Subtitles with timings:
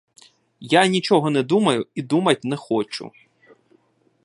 [0.73, 3.11] Я нічого не думаю і думать не хочу.